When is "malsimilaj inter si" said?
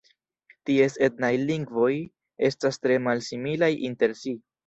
3.09-4.37